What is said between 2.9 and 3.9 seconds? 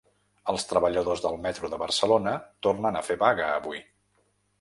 a fer vaga avui.